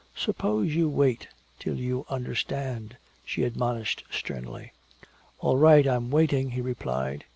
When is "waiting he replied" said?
6.09-7.25